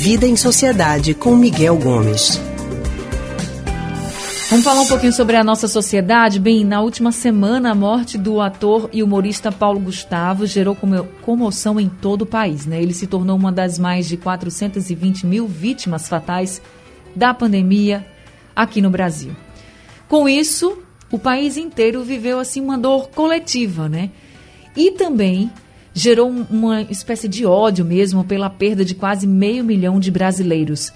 Vida 0.00 0.26
em 0.26 0.34
Sociedade 0.34 1.12
com 1.12 1.36
Miguel 1.36 1.76
Gomes. 1.76 2.40
Vamos 4.48 4.64
falar 4.64 4.80
um 4.80 4.86
pouquinho 4.86 5.12
sobre 5.12 5.36
a 5.36 5.44
nossa 5.44 5.68
sociedade. 5.68 6.40
Bem, 6.40 6.64
na 6.64 6.80
última 6.80 7.12
semana, 7.12 7.72
a 7.72 7.74
morte 7.74 8.16
do 8.16 8.40
ator 8.40 8.88
e 8.94 9.02
humorista 9.02 9.52
Paulo 9.52 9.78
Gustavo 9.78 10.46
gerou 10.46 10.74
comoção 11.20 11.78
em 11.78 11.86
todo 11.86 12.22
o 12.22 12.26
país. 12.26 12.64
Né? 12.64 12.82
Ele 12.82 12.94
se 12.94 13.06
tornou 13.06 13.36
uma 13.36 13.52
das 13.52 13.78
mais 13.78 14.08
de 14.08 14.16
420 14.16 15.26
mil 15.26 15.46
vítimas 15.46 16.08
fatais 16.08 16.62
da 17.14 17.34
pandemia 17.34 18.06
aqui 18.56 18.80
no 18.80 18.88
Brasil. 18.88 19.36
Com 20.08 20.26
isso, 20.26 20.78
o 21.12 21.18
país 21.18 21.58
inteiro 21.58 22.02
viveu 22.02 22.38
assim 22.38 22.62
uma 22.62 22.78
dor 22.78 23.10
coletiva, 23.10 23.86
né? 23.86 24.08
E 24.74 24.92
também 24.92 25.52
gerou 25.92 26.28
uma 26.28 26.82
espécie 26.82 27.28
de 27.28 27.44
ódio 27.44 27.84
mesmo 27.84 28.24
pela 28.24 28.48
perda 28.48 28.84
de 28.84 28.94
quase 28.94 29.26
meio 29.26 29.64
milhão 29.64 29.98
de 29.98 30.10
brasileiros. 30.10 30.92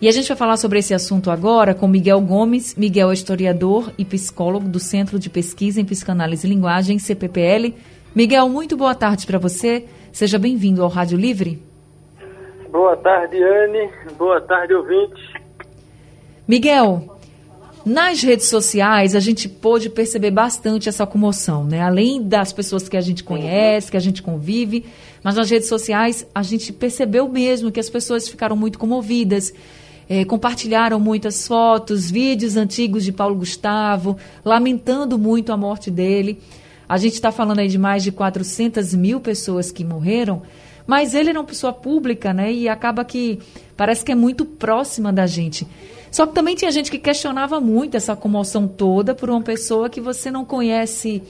E 0.00 0.08
a 0.08 0.10
gente 0.10 0.26
vai 0.26 0.36
falar 0.36 0.56
sobre 0.56 0.80
esse 0.80 0.92
assunto 0.92 1.30
agora 1.30 1.74
com 1.74 1.86
Miguel 1.86 2.20
Gomes. 2.20 2.74
Miguel 2.74 3.10
é 3.10 3.14
historiador 3.14 3.92
e 3.96 4.04
psicólogo 4.04 4.68
do 4.68 4.80
Centro 4.80 5.16
de 5.16 5.30
Pesquisa 5.30 5.80
em 5.80 5.84
Psicanálise 5.84 6.44
e 6.44 6.50
Linguagem, 6.50 6.98
CPPL. 6.98 7.72
Miguel, 8.12 8.48
muito 8.48 8.76
boa 8.76 8.96
tarde 8.96 9.24
para 9.24 9.38
você. 9.38 9.86
Seja 10.10 10.40
bem-vindo 10.40 10.82
ao 10.82 10.88
Rádio 10.88 11.16
Livre. 11.16 11.62
Boa 12.72 12.96
tarde, 12.96 13.40
Anne. 13.40 13.90
Boa 14.18 14.40
tarde, 14.40 14.74
ouvintes. 14.74 15.22
Miguel, 16.48 17.16
nas 17.84 18.22
redes 18.22 18.46
sociais 18.46 19.14
a 19.14 19.20
gente 19.20 19.48
pôde 19.48 19.88
perceber 19.88 20.30
bastante 20.30 20.88
essa 20.88 21.06
comoção, 21.06 21.64
né? 21.64 21.80
Além 21.80 22.22
das 22.22 22.52
pessoas 22.52 22.88
que 22.88 22.96
a 22.96 23.00
gente 23.00 23.24
conhece, 23.24 23.90
que 23.90 23.96
a 23.96 24.00
gente 24.00 24.22
convive, 24.22 24.84
mas 25.22 25.34
nas 25.34 25.50
redes 25.50 25.68
sociais 25.68 26.26
a 26.34 26.42
gente 26.42 26.72
percebeu 26.72 27.28
mesmo 27.28 27.72
que 27.72 27.80
as 27.80 27.90
pessoas 27.90 28.28
ficaram 28.28 28.56
muito 28.56 28.78
comovidas 28.78 29.52
é, 30.08 30.26
compartilharam 30.26 31.00
muitas 31.00 31.46
fotos, 31.46 32.10
vídeos 32.10 32.56
antigos 32.56 33.02
de 33.02 33.12
Paulo 33.12 33.34
Gustavo, 33.36 34.16
lamentando 34.44 35.18
muito 35.18 35.52
a 35.52 35.56
morte 35.56 35.90
dele. 35.90 36.38
A 36.86 36.98
gente 36.98 37.14
está 37.14 37.32
falando 37.32 37.60
aí 37.60 37.68
de 37.68 37.78
mais 37.78 38.02
de 38.02 38.12
400 38.12 38.94
mil 38.94 39.20
pessoas 39.20 39.72
que 39.72 39.82
morreram, 39.82 40.42
mas 40.86 41.14
ele 41.14 41.30
era 41.30 41.40
uma 41.40 41.46
pessoa 41.46 41.72
pública, 41.72 42.34
né? 42.34 42.52
E 42.52 42.68
acaba 42.68 43.04
que 43.04 43.38
parece 43.76 44.04
que 44.04 44.12
é 44.12 44.14
muito 44.14 44.44
próxima 44.44 45.12
da 45.12 45.26
gente. 45.26 45.66
Só 46.10 46.26
que 46.26 46.34
também 46.34 46.54
tinha 46.54 46.70
gente 46.70 46.90
que 46.90 46.98
questionava 46.98 47.60
muito 47.60 47.96
essa 47.96 48.14
comoção 48.14 48.68
toda 48.68 49.14
por 49.14 49.30
uma 49.30 49.40
pessoa 49.40 49.88
que 49.88 50.00
você 50.00 50.30
não 50.30 50.44
conhece 50.44 51.22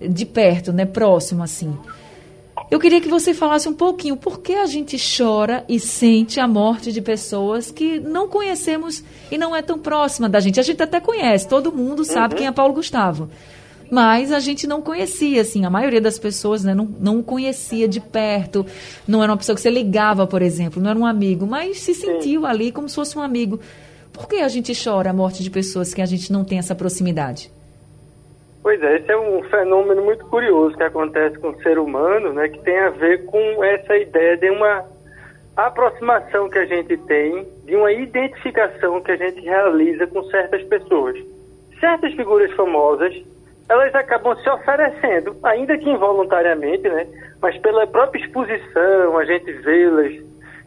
de 0.00 0.26
perto, 0.26 0.72
né? 0.72 0.84
Próximo, 0.84 1.42
assim. 1.42 1.76
Eu 2.68 2.80
queria 2.80 3.00
que 3.00 3.08
você 3.08 3.32
falasse 3.32 3.68
um 3.68 3.72
pouquinho 3.72 4.16
por 4.16 4.40
que 4.40 4.54
a 4.54 4.66
gente 4.66 4.96
chora 4.96 5.64
e 5.68 5.78
sente 5.78 6.40
a 6.40 6.48
morte 6.48 6.90
de 6.90 7.00
pessoas 7.00 7.70
que 7.70 8.00
não 8.00 8.26
conhecemos 8.26 9.04
e 9.30 9.38
não 9.38 9.54
é 9.54 9.62
tão 9.62 9.78
próxima 9.78 10.28
da 10.28 10.40
gente. 10.40 10.58
A 10.58 10.62
gente 10.64 10.82
até 10.82 10.98
conhece, 10.98 11.46
todo 11.46 11.70
mundo 11.70 12.04
sabe 12.04 12.34
uhum. 12.34 12.38
quem 12.38 12.46
é 12.48 12.52
Paulo 12.52 12.74
Gustavo. 12.74 13.30
Mas 13.90 14.32
a 14.32 14.40
gente 14.40 14.66
não 14.66 14.82
conhecia, 14.82 15.40
assim, 15.40 15.64
a 15.64 15.70
maioria 15.70 16.00
das 16.00 16.18
pessoas 16.18 16.64
né, 16.64 16.74
não, 16.74 16.84
não 16.98 17.22
conhecia 17.22 17.86
de 17.86 18.00
perto, 18.00 18.66
não 19.06 19.22
era 19.22 19.30
uma 19.30 19.38
pessoa 19.38 19.54
que 19.54 19.62
você 19.62 19.70
ligava, 19.70 20.26
por 20.26 20.42
exemplo, 20.42 20.82
não 20.82 20.90
era 20.90 20.98
um 20.98 21.06
amigo, 21.06 21.46
mas 21.46 21.78
se 21.78 21.94
sentiu 21.94 22.42
Sim. 22.42 22.46
ali 22.46 22.72
como 22.72 22.88
se 22.88 22.94
fosse 22.94 23.16
um 23.18 23.22
amigo. 23.22 23.60
Por 24.12 24.28
que 24.28 24.36
a 24.36 24.48
gente 24.48 24.72
chora 24.72 25.10
a 25.10 25.12
morte 25.12 25.42
de 25.42 25.50
pessoas 25.50 25.92
que 25.92 26.00
a 26.00 26.06
gente 26.06 26.32
não 26.32 26.44
tem 26.44 26.58
essa 26.58 26.74
proximidade? 26.74 27.50
Pois 28.62 28.82
é, 28.82 28.96
esse 28.96 29.12
é 29.12 29.16
um 29.16 29.42
fenômeno 29.44 30.02
muito 30.02 30.26
curioso 30.26 30.76
que 30.76 30.82
acontece 30.82 31.38
com 31.38 31.50
o 31.50 31.62
ser 31.62 31.78
humano, 31.78 32.32
né, 32.32 32.48
que 32.48 32.58
tem 32.60 32.78
a 32.78 32.90
ver 32.90 33.24
com 33.26 33.62
essa 33.62 33.96
ideia 33.96 34.36
de 34.36 34.50
uma 34.50 34.84
aproximação 35.56 36.48
que 36.48 36.58
a 36.58 36.66
gente 36.66 36.96
tem, 36.98 37.46
de 37.64 37.76
uma 37.76 37.92
identificação 37.92 39.00
que 39.00 39.12
a 39.12 39.16
gente 39.16 39.40
realiza 39.40 40.06
com 40.06 40.22
certas 40.24 40.62
pessoas. 40.64 41.16
Certas 41.80 42.12
figuras 42.14 42.50
famosas, 42.52 43.14
elas 43.68 43.94
acabam 43.94 44.36
se 44.36 44.48
oferecendo, 44.48 45.36
ainda 45.42 45.76
que 45.76 45.90
involuntariamente, 45.90 46.88
né, 46.88 47.06
mas 47.40 47.56
pela 47.58 47.86
própria 47.86 48.24
exposição, 48.24 49.18
a 49.18 49.24
gente 49.24 49.50
vê-las 49.52 50.12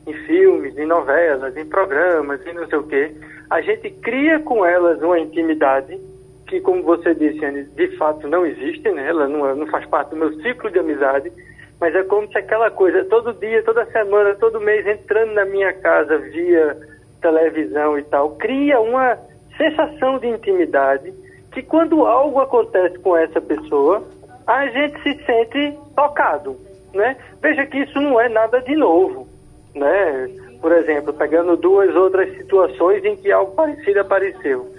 em 0.05 0.13
filmes, 0.25 0.77
em 0.77 0.85
novelas, 0.85 1.55
em 1.55 1.65
programas, 1.65 2.45
e 2.45 2.53
não 2.53 2.67
sei 2.67 2.77
o 2.77 2.83
quê, 2.83 3.11
a 3.49 3.61
gente 3.61 3.89
cria 4.01 4.39
com 4.39 4.65
elas 4.65 5.01
uma 5.01 5.19
intimidade 5.19 5.99
que, 6.47 6.59
como 6.61 6.83
você 6.83 7.13
disse, 7.13 7.45
Anne, 7.45 7.63
de 7.63 7.95
fato 7.97 8.27
não 8.27 8.45
existe, 8.45 8.89
né? 8.91 9.07
ela 9.07 9.27
não, 9.27 9.55
não 9.55 9.67
faz 9.67 9.85
parte 9.85 10.09
do 10.09 10.17
meu 10.17 10.33
ciclo 10.41 10.69
de 10.71 10.79
amizade, 10.79 11.31
mas 11.79 11.95
é 11.95 12.03
como 12.03 12.27
se 12.29 12.37
aquela 12.37 12.69
coisa, 12.71 13.05
todo 13.05 13.33
dia, 13.33 13.63
toda 13.63 13.85
semana, 13.85 14.35
todo 14.35 14.59
mês, 14.59 14.85
entrando 14.85 15.33
na 15.33 15.45
minha 15.45 15.71
casa 15.73 16.17
via 16.17 16.75
televisão 17.21 17.97
e 17.97 18.03
tal, 18.03 18.31
cria 18.31 18.79
uma 18.79 19.17
sensação 19.57 20.19
de 20.19 20.27
intimidade 20.27 21.13
que 21.51 21.61
quando 21.63 22.05
algo 22.05 22.39
acontece 22.39 22.97
com 22.99 23.15
essa 23.17 23.41
pessoa, 23.41 24.03
a 24.45 24.67
gente 24.67 25.01
se 25.03 25.25
sente 25.25 25.77
tocado, 25.95 26.57
né? 26.93 27.15
Veja 27.41 27.65
que 27.65 27.79
isso 27.79 27.99
não 27.99 28.19
é 28.19 28.29
nada 28.29 28.61
de 28.61 28.75
novo, 28.75 29.27
né? 29.75 30.29
Por 30.61 30.71
exemplo, 30.71 31.13
pegando 31.13 31.55
duas 31.55 31.95
outras 31.95 32.35
situações 32.35 33.03
em 33.05 33.15
que 33.15 33.31
algo 33.31 33.53
parecido 33.53 34.01
apareceu 34.01 34.69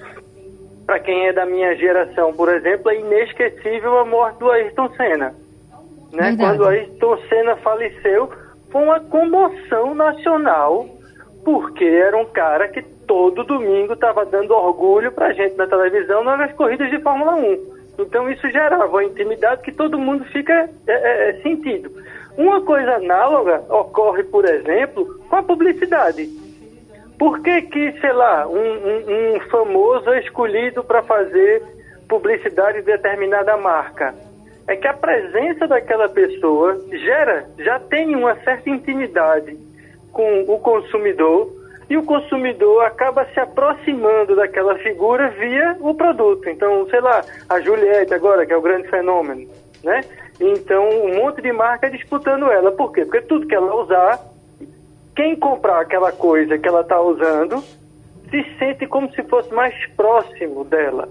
para 0.91 0.99
quem 0.99 1.29
é 1.29 1.33
da 1.33 1.47
minha 1.47 1.73
geração, 1.77 2.33
por 2.33 2.49
exemplo, 2.49 2.91
é 2.91 2.99
inesquecível 2.99 3.97
a 3.99 4.05
morte 4.05 4.41
do 4.41 4.51
Ayrton 4.51 4.91
Senna. 4.97 5.33
Né? 6.13 6.35
Quando 6.37 6.67
Ayrton 6.67 7.17
Senna 7.29 7.55
faleceu, 7.59 8.29
foi 8.73 8.83
uma 8.83 8.99
comoção 8.99 9.95
nacional, 9.95 10.89
porque 11.45 11.85
era 11.85 12.17
um 12.17 12.25
cara 12.25 12.67
que 12.67 12.83
todo 13.11 13.43
domingo 13.43 13.95
estava 13.95 14.25
dando 14.25 14.55
orgulho 14.55 15.11
para 15.11 15.27
a 15.27 15.33
gente 15.33 15.57
na 15.57 15.67
televisão 15.67 16.23
nas 16.23 16.53
corridas 16.53 16.89
de 16.91 17.01
Fórmula 17.01 17.35
1. 17.35 17.59
Então 17.99 18.31
isso 18.31 18.49
gerava 18.51 18.87
uma 18.87 19.03
intimidade 19.03 19.63
que 19.63 19.73
todo 19.73 19.99
mundo 19.99 20.25
fica 20.27 20.71
é, 20.87 20.93
é, 20.93 21.31
é 21.31 21.43
sentido. 21.43 21.91
Uma 22.39 22.61
coisa 22.61 22.95
análoga 22.95 23.65
ocorre, 23.69 24.23
por 24.23 24.45
exemplo, 24.45 25.21
com 25.29 25.35
a 25.35 25.43
publicidade. 25.43 26.25
Por 27.19 27.41
que 27.41 27.63
que, 27.63 28.01
sei 28.01 28.13
lá, 28.13 28.47
um, 28.47 28.55
um, 28.55 29.35
um 29.35 29.41
famoso 29.51 30.09
é 30.11 30.21
escolhido 30.21 30.85
para 30.85 31.03
fazer 31.03 31.65
publicidade 32.09 32.79
de 32.79 32.85
determinada 32.85 33.57
marca? 33.57 34.15
É 34.69 34.77
que 34.77 34.87
a 34.87 34.95
presença 34.95 35.67
daquela 35.67 36.09
pessoa 36.09 36.81
gera, 36.93 37.45
já 37.59 37.81
tem 37.81 38.15
uma 38.15 38.37
certa 38.45 38.71
intimidade 38.71 39.59
com 40.13 40.43
o 40.43 40.61
consumidor 40.61 41.60
e 41.91 41.97
o 41.97 42.05
consumidor 42.05 42.85
acaba 42.85 43.27
se 43.35 43.41
aproximando 43.41 44.37
daquela 44.37 44.79
figura 44.79 45.29
via 45.31 45.77
o 45.81 45.93
produto. 45.93 46.49
Então, 46.49 46.89
sei 46.89 47.01
lá, 47.01 47.25
a 47.49 47.61
Juliette 47.61 48.15
agora, 48.15 48.47
que 48.47 48.53
é 48.53 48.57
o 48.57 48.63
grande 48.63 48.89
fenômeno, 48.89 49.51
né? 49.83 50.01
Então, 50.41 50.89
um 50.89 51.17
monte 51.17 51.43
de 51.43 51.53
marca 51.53 51.91
disputando 51.91 52.49
ela. 52.51 52.71
Por 52.71 52.93
quê? 52.93 53.05
Porque 53.05 53.23
tudo 53.23 53.47
que 53.47 53.55
ela 53.55 53.75
usar 53.75 54.21
quem 55.17 55.37
comprar 55.37 55.81
aquela 55.81 56.13
coisa 56.13 56.57
que 56.57 56.69
ela 56.69 56.83
está 56.83 57.01
usando 57.01 57.61
se 58.31 58.59
sente 58.59 58.87
como 58.87 59.13
se 59.13 59.23
fosse 59.25 59.53
mais 59.53 59.75
próximo 59.97 60.65
dela. 60.65 61.09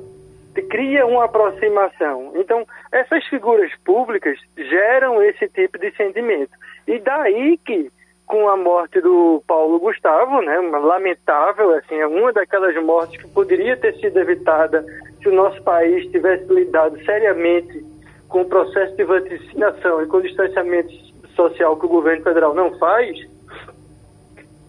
Cria 0.69 1.05
uma 1.05 1.25
aproximação. 1.25 2.31
Então, 2.35 2.65
essas 2.91 3.25
figuras 3.27 3.71
públicas 3.85 4.37
geram 4.57 5.21
esse 5.23 5.47
tipo 5.49 5.77
de 5.77 5.91
sentimento. 5.91 6.51
E 6.87 6.99
daí 6.99 7.57
que, 7.65 7.91
com 8.29 8.47
a 8.47 8.55
morte 8.55 9.01
do 9.01 9.43
Paulo 9.47 9.79
Gustavo, 9.79 10.39
né, 10.43 10.59
lamentável, 10.59 11.75
assim, 11.75 11.95
é 11.95 12.05
uma 12.05 12.31
daquelas 12.31 12.75
mortes 12.83 13.19
que 13.19 13.27
poderia 13.29 13.75
ter 13.75 13.95
sido 13.95 14.19
evitada 14.19 14.85
se 15.19 15.27
o 15.27 15.33
nosso 15.33 15.59
país 15.63 16.05
tivesse 16.11 16.45
lidado 16.53 17.03
seriamente 17.05 17.83
com 18.27 18.41
o 18.41 18.45
processo 18.45 18.95
de 18.95 19.03
vacinação 19.03 20.03
e 20.03 20.05
com 20.05 20.17
o 20.17 20.21
distanciamento 20.21 20.93
social 21.35 21.75
que 21.75 21.87
o 21.87 21.89
governo 21.89 22.23
federal 22.23 22.53
não 22.53 22.77
faz, 22.77 23.17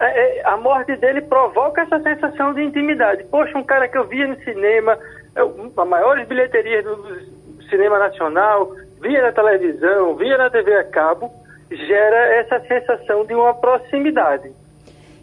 é, 0.01 0.39
é, 0.39 0.47
a 0.47 0.57
morte 0.57 0.97
dele 0.97 1.21
provoca 1.21 1.83
essa 1.83 2.01
sensação 2.01 2.55
de 2.55 2.63
intimidade. 2.63 3.25
Poxa, 3.25 3.59
um 3.59 3.63
cara 3.63 3.87
que 3.89 3.99
eu 3.99 4.09
via 4.09 4.27
no 4.27 4.43
cinema, 4.43 4.99
a 5.77 5.85
maiores 5.85 6.27
bilheterias 6.27 6.83
do 6.83 7.63
cinema 7.69 7.99
nacional, 7.99 8.73
via 9.03 9.21
na 9.21 9.33
televisão, 9.33 10.17
via 10.17 10.39
na 10.39 10.49
TV 10.49 10.75
a 10.77 10.85
cabo, 10.85 11.31
gera 11.71 12.41
essa 12.41 12.61
sensação 12.67 13.25
de 13.25 13.35
uma 13.35 13.55
proximidade. 13.55 14.51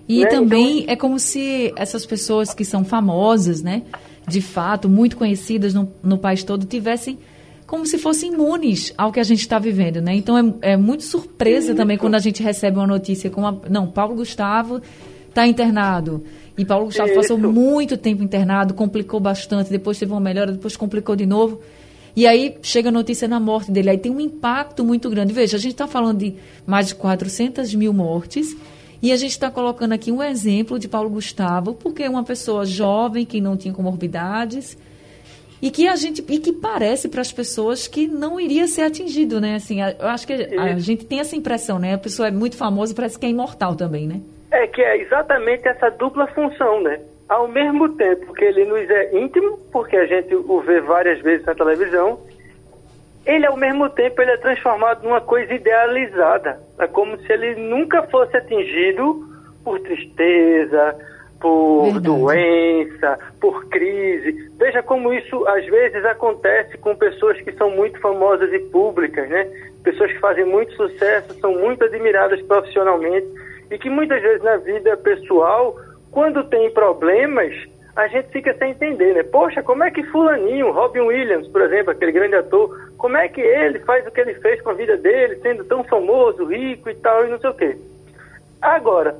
E 0.07 0.21
né? 0.21 0.27
também 0.27 0.79
então, 0.83 0.93
é 0.93 0.95
como 0.95 1.19
se 1.19 1.73
essas 1.75 2.05
pessoas 2.05 2.53
que 2.53 2.63
são 2.63 2.85
famosas, 2.85 3.61
né, 3.61 3.83
de 4.27 4.41
fato, 4.41 4.87
muito 4.87 5.17
conhecidas 5.17 5.73
no, 5.73 5.91
no 6.01 6.17
país 6.17 6.43
todo, 6.43 6.65
tivessem 6.65 7.19
como 7.65 7.85
se 7.85 7.97
fossem 7.97 8.31
imunes 8.31 8.93
ao 8.97 9.11
que 9.11 9.19
a 9.19 9.23
gente 9.23 9.41
está 9.41 9.59
vivendo, 9.59 10.01
né? 10.01 10.15
Então 10.15 10.37
é, 10.61 10.71
é 10.71 10.77
muito 10.77 11.03
surpresa 11.03 11.75
também 11.75 11.97
quando 11.97 12.15
a 12.15 12.19
gente 12.19 12.41
recebe 12.41 12.77
uma 12.77 12.87
notícia 12.87 13.29
como 13.29 13.45
a, 13.45 13.55
não, 13.69 13.87
Paulo 13.87 14.15
Gustavo 14.15 14.81
está 15.27 15.45
internado. 15.45 16.23
E 16.57 16.63
Paulo 16.63 16.85
Gustavo 16.85 17.09
Isso. 17.09 17.19
passou 17.19 17.37
muito 17.37 17.97
tempo 17.97 18.23
internado, 18.23 18.73
complicou 18.73 19.19
bastante, 19.19 19.69
depois 19.69 19.99
teve 19.99 20.13
uma 20.13 20.21
melhora, 20.21 20.53
depois 20.53 20.77
complicou 20.77 21.15
de 21.15 21.25
novo. 21.25 21.61
E 22.17 22.25
aí 22.25 22.57
chega 22.63 22.89
a 22.89 22.91
notícia 22.91 23.27
da 23.27 23.39
morte 23.39 23.71
dele. 23.71 23.91
Aí 23.91 23.97
tem 23.99 24.11
um 24.11 24.19
impacto 24.19 24.83
muito 24.83 25.07
grande. 25.07 25.31
Veja, 25.31 25.55
a 25.55 25.59
gente 25.59 25.73
está 25.73 25.85
falando 25.85 26.17
de 26.17 26.35
mais 26.65 26.87
de 26.87 26.95
400 26.95 27.75
mil 27.75 27.93
mortes 27.93 28.57
E 29.03 29.11
a 29.11 29.15
gente 29.15 29.29
está 29.29 29.51
colocando 29.51 29.93
aqui 29.93 30.11
um 30.11 30.23
exemplo 30.23 30.79
de 30.79 30.87
Paulo 30.87 31.11
Gustavo, 31.11 31.75
porque 31.75 32.01
é 32.01 32.09
uma 32.09 32.23
pessoa 32.23 32.65
jovem 32.65 33.23
que 33.23 33.39
não 33.39 33.55
tinha 33.55 33.71
comorbidades 33.71 34.75
e 35.61 35.69
que 35.69 35.87
a 35.87 35.95
gente 35.95 36.25
e 36.27 36.39
que 36.39 36.51
parece 36.51 37.07
para 37.07 37.21
as 37.21 37.31
pessoas 37.31 37.87
que 37.87 38.07
não 38.07 38.39
iria 38.39 38.65
ser 38.65 38.81
atingido, 38.81 39.39
né? 39.39 39.53
Assim, 39.53 39.79
eu 39.81 40.07
acho 40.07 40.25
que 40.25 40.33
a, 40.33 40.63
a 40.63 40.79
gente 40.79 41.05
tem 41.05 41.19
essa 41.19 41.35
impressão, 41.35 41.77
né? 41.77 41.93
A 41.93 41.97
pessoa 41.99 42.29
é 42.29 42.31
muito 42.31 42.57
famosa, 42.57 42.95
parece 42.95 43.19
que 43.19 43.27
é 43.27 43.29
imortal 43.29 43.75
também, 43.75 44.07
né? 44.07 44.21
É 44.51 44.65
que 44.65 44.81
é 44.81 44.97
exatamente 45.01 45.67
essa 45.67 45.91
dupla 45.91 46.25
função, 46.27 46.81
né? 46.81 46.99
Ao 47.29 47.47
mesmo 47.47 47.89
tempo 47.89 48.33
que 48.33 48.45
ele 48.45 48.65
nos 48.65 48.89
é 48.89 49.17
íntimo, 49.17 49.57
porque 49.71 49.97
a 49.97 50.05
gente 50.05 50.33
o 50.33 50.61
vê 50.61 50.79
várias 50.79 51.19
vezes 51.21 51.45
na 51.45 51.53
televisão, 51.53 52.19
ele 53.25 53.45
ao 53.45 53.57
mesmo 53.57 53.89
tempo 53.89 54.21
ele 54.21 54.31
é 54.31 54.37
transformado 54.37 55.03
numa 55.03 55.19
coisa 55.19 55.53
idealizada. 55.53 56.59
É 56.79 56.87
como 56.87 57.17
se 57.19 57.31
ele 57.31 57.55
nunca 57.55 58.03
fosse 58.03 58.37
atingido 58.37 59.27
por 59.63 59.79
tristeza, 59.81 60.95
por 61.39 61.83
Verdade. 61.83 62.05
doença, 62.05 63.19
por 63.41 63.65
crise. 63.67 64.49
Veja 64.57 64.81
como 64.81 65.13
isso 65.13 65.45
às 65.47 65.65
vezes 65.65 66.03
acontece 66.05 66.77
com 66.77 66.95
pessoas 66.95 67.39
que 67.41 67.51
são 67.53 67.69
muito 67.71 67.99
famosas 67.99 68.51
e 68.53 68.59
públicas, 68.59 69.27
né? 69.29 69.45
Pessoas 69.83 70.11
que 70.11 70.19
fazem 70.19 70.45
muito 70.45 70.73
sucesso, 70.73 71.37
são 71.39 71.53
muito 71.53 71.83
admiradas 71.83 72.41
profissionalmente 72.43 73.27
e 73.69 73.77
que 73.77 73.89
muitas 73.89 74.21
vezes 74.21 74.41
na 74.41 74.57
vida 74.57 74.95
pessoal, 74.97 75.75
quando 76.17 76.43
tem 76.45 76.71
problemas, 76.71 77.53
a 77.95 78.07
gente 78.07 78.29
fica 78.29 78.51
sem 78.57 78.71
entender, 78.71 79.13
né? 79.13 79.21
Poxa, 79.21 79.61
como 79.61 79.83
é 79.83 79.91
que 79.91 80.01
fulaninho, 80.01 80.71
Robin 80.71 81.01
Williams, 81.01 81.47
por 81.49 81.61
exemplo, 81.61 81.91
aquele 81.91 82.11
grande 82.11 82.33
ator, 82.33 82.75
como 82.97 83.15
é 83.15 83.27
que 83.27 83.39
ele 83.39 83.77
faz 83.81 84.03
o 84.07 84.09
que 84.09 84.21
ele 84.21 84.33
fez 84.33 84.59
com 84.63 84.71
a 84.71 84.73
vida 84.73 84.97
dele, 84.97 85.35
sendo 85.43 85.63
tão 85.65 85.83
famoso, 85.83 86.43
rico 86.45 86.89
e 86.89 86.95
tal, 86.95 87.23
e 87.23 87.29
não 87.29 87.39
sei 87.39 87.49
o 87.51 87.53
quê. 87.53 87.77
Agora, 88.59 89.15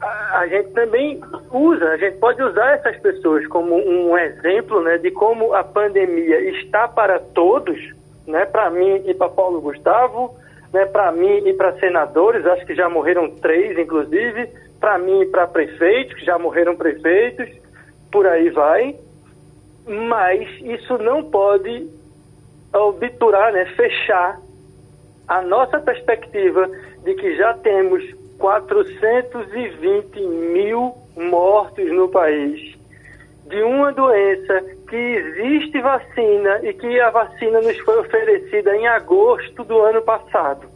a, 0.00 0.40
a 0.40 0.48
gente 0.48 0.70
também 0.70 1.20
usa, 1.52 1.90
a 1.90 1.96
gente 1.96 2.16
pode 2.16 2.42
usar 2.42 2.72
essas 2.72 2.96
pessoas 2.96 3.46
como 3.46 3.76
um 3.76 4.18
exemplo, 4.18 4.82
né, 4.82 4.98
de 4.98 5.12
como 5.12 5.54
a 5.54 5.62
pandemia 5.62 6.40
está 6.58 6.88
para 6.88 7.20
todos, 7.20 7.78
né, 8.26 8.46
para 8.46 8.68
mim 8.68 9.00
e 9.06 9.14
para 9.14 9.28
Paulo 9.28 9.60
Gustavo, 9.60 10.36
né, 10.72 10.86
para 10.86 11.12
mim 11.12 11.46
e 11.46 11.52
para 11.52 11.78
senadores, 11.78 12.44
acho 12.46 12.66
que 12.66 12.74
já 12.74 12.88
morreram 12.88 13.30
três, 13.30 13.78
inclusive, 13.78 14.50
para 14.82 14.98
mim 14.98 15.22
e 15.22 15.26
para 15.26 15.46
prefeitos, 15.46 16.12
que 16.14 16.24
já 16.24 16.36
morreram 16.36 16.74
prefeitos, 16.74 17.48
por 18.10 18.26
aí 18.26 18.50
vai, 18.50 18.96
mas 19.86 20.48
isso 20.60 20.98
não 20.98 21.22
pode 21.22 21.88
obturar, 22.74 23.52
né, 23.52 23.64
fechar 23.76 24.40
a 25.28 25.40
nossa 25.40 25.78
perspectiva 25.78 26.68
de 27.04 27.14
que 27.14 27.36
já 27.36 27.54
temos 27.54 28.02
420 28.38 30.20
mil 30.20 30.92
mortos 31.16 31.88
no 31.92 32.08
país 32.08 32.76
de 33.46 33.62
uma 33.62 33.92
doença 33.92 34.64
que 34.88 34.96
existe 34.96 35.80
vacina 35.80 36.58
e 36.64 36.72
que 36.72 36.98
a 36.98 37.10
vacina 37.10 37.60
nos 37.60 37.78
foi 37.80 38.00
oferecida 38.00 38.74
em 38.74 38.88
agosto 38.88 39.62
do 39.62 39.78
ano 39.78 40.02
passado. 40.02 40.66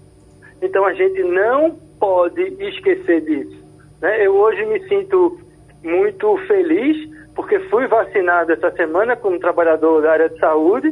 Então 0.62 0.84
a 0.84 0.92
gente 0.92 1.22
não 1.24 1.76
pode 1.98 2.42
esquecer 2.62 3.20
disso. 3.22 3.55
Né? 4.00 4.26
Eu 4.26 4.34
hoje 4.34 4.64
me 4.66 4.80
sinto 4.88 5.40
muito 5.82 6.36
feliz 6.46 6.96
porque 7.34 7.60
fui 7.68 7.86
vacinado 7.86 8.52
essa 8.52 8.70
semana 8.72 9.14
como 9.14 9.38
trabalhador 9.38 10.02
da 10.02 10.12
área 10.12 10.28
de 10.28 10.38
saúde, 10.38 10.90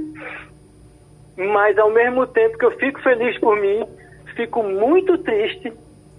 mas 1.36 1.78
ao 1.78 1.90
mesmo 1.90 2.26
tempo 2.26 2.58
que 2.58 2.66
eu 2.66 2.70
fico 2.72 3.00
feliz 3.02 3.38
por 3.38 3.58
mim, 3.58 3.84
fico 4.36 4.62
muito 4.62 5.16
triste 5.18 5.72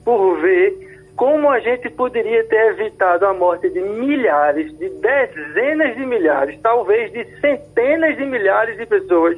por 0.03 0.39
ver 0.41 0.85
como 1.15 1.49
a 1.49 1.59
gente 1.59 1.89
poderia 1.91 2.43
ter 2.45 2.71
evitado 2.71 3.25
a 3.25 3.33
morte 3.33 3.69
de 3.69 3.79
milhares, 3.79 4.77
de 4.77 4.89
dezenas 4.89 5.95
de 5.95 6.05
milhares, 6.05 6.59
talvez 6.61 7.11
de 7.13 7.23
centenas 7.39 8.17
de 8.17 8.25
milhares 8.25 8.77
de 8.77 8.85
pessoas, 8.85 9.37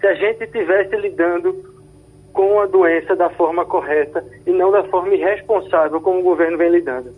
se 0.00 0.06
a 0.06 0.14
gente 0.14 0.44
estivesse 0.44 0.94
lidando 0.96 1.77
com 2.32 2.60
a 2.60 2.66
doença 2.66 3.16
da 3.16 3.30
forma 3.30 3.64
correta 3.64 4.24
e 4.46 4.50
não 4.50 4.70
da 4.70 4.84
forma 4.84 5.14
irresponsável 5.14 6.00
como 6.00 6.20
o 6.20 6.22
governo 6.22 6.56
vem 6.58 6.70
lidando. 6.70 7.12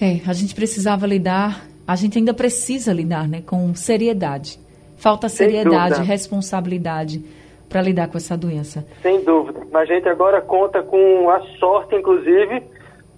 É, 0.00 0.20
a 0.26 0.32
gente 0.32 0.54
precisava 0.54 1.06
lidar 1.06 1.66
a 1.86 1.96
gente 1.96 2.18
ainda 2.18 2.32
precisa 2.32 2.92
lidar 2.92 3.28
né, 3.28 3.42
com 3.44 3.74
seriedade. 3.74 4.58
Falta 4.96 5.28
seriedade, 5.28 6.02
responsabilidade 6.02 7.22
para 7.68 7.82
lidar 7.82 8.08
com 8.08 8.16
essa 8.16 8.36
doença. 8.36 8.86
Sem 9.02 9.22
dúvida. 9.24 9.60
Mas 9.72 9.90
a 9.90 9.94
gente 9.94 10.08
agora 10.08 10.40
conta 10.40 10.82
com 10.82 11.28
a 11.28 11.40
sorte, 11.58 11.96
inclusive, 11.96 12.62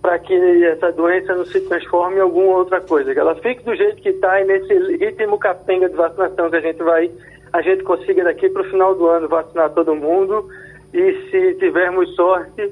para 0.01 0.19
que 0.19 0.35
essa 0.65 0.91
doença 0.93 1.35
não 1.35 1.45
se 1.45 1.61
transforme 1.69 2.17
em 2.17 2.21
alguma 2.21 2.57
outra 2.57 2.81
coisa. 2.81 3.13
Que 3.13 3.21
ela 3.21 3.35
fique 3.37 3.63
do 3.65 3.77
jeito 3.77 4.01
que 4.01 4.09
está 4.09 4.41
e 4.41 4.45
nesse 4.45 4.73
ritmo 4.97 5.39
capenga 5.39 5.89
de 5.89 5.97
vacinação 5.97 6.49
que 6.49 6.57
a 6.57 6.61
gente 6.61 6.83
vai, 6.83 7.11
a 7.53 7.61
gente 7.61 7.83
consiga 7.83 8.25
daqui 8.25 8.49
para 8.49 8.63
o 8.63 8.71
final 8.71 8.95
do 8.95 9.07
ano 9.07 9.29
vacinar 9.29 9.71
todo 9.71 9.95
mundo 9.95 10.49
e 10.95 11.31
se 11.31 11.55
tivermos 11.59 12.15
sorte, 12.15 12.71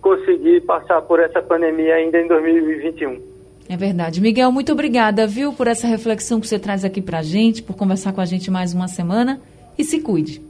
conseguir 0.00 0.62
passar 0.62 1.02
por 1.02 1.20
essa 1.20 1.42
pandemia 1.42 1.96
ainda 1.96 2.18
em 2.18 2.26
2021. 2.26 3.20
É 3.68 3.76
verdade. 3.76 4.20
Miguel, 4.20 4.50
muito 4.50 4.72
obrigada, 4.72 5.26
viu, 5.26 5.52
por 5.52 5.66
essa 5.66 5.86
reflexão 5.86 6.40
que 6.40 6.46
você 6.46 6.58
traz 6.58 6.84
aqui 6.84 7.02
para 7.02 7.18
a 7.18 7.22
gente, 7.22 7.62
por 7.62 7.76
conversar 7.76 8.14
com 8.14 8.20
a 8.22 8.24
gente 8.24 8.50
mais 8.50 8.72
uma 8.72 8.88
semana. 8.88 9.40
E 9.76 9.84
se 9.84 10.00
cuide. 10.00 10.42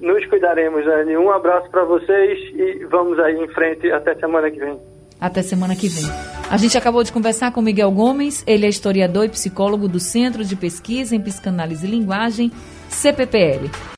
Nos 0.00 0.26
cuidaremos, 0.26 0.86
Anne. 0.86 1.16
Um 1.16 1.30
abraço 1.30 1.70
para 1.70 1.84
vocês 1.84 2.38
e 2.54 2.84
vamos 2.86 3.18
aí 3.18 3.36
em 3.36 3.48
frente 3.48 3.90
até 3.90 4.14
semana 4.16 4.50
que 4.50 4.58
vem. 4.58 4.76
Até 5.18 5.40
semana 5.40 5.74
que 5.74 5.88
vem. 5.88 6.04
A 6.50 6.56
gente 6.58 6.76
acabou 6.76 7.02
de 7.02 7.12
conversar 7.12 7.52
com 7.52 7.62
Miguel 7.62 7.90
Gomes, 7.90 8.44
ele 8.46 8.66
é 8.66 8.68
historiador 8.68 9.24
e 9.24 9.30
psicólogo 9.30 9.88
do 9.88 9.98
Centro 9.98 10.44
de 10.44 10.54
Pesquisa 10.54 11.16
em 11.16 11.20
Psicanálise 11.20 11.86
e 11.86 11.90
Linguagem, 11.90 12.52
CPPL. 12.90 13.70